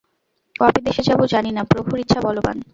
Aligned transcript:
কবে 0.55 0.79
দেশে 0.87 1.03
যাব 1.09 1.19
জানি 1.33 1.51
না, 1.53 1.61
প্রভুর 1.71 1.97
ইচ্ছা 2.03 2.19
বলবান্। 2.21 2.59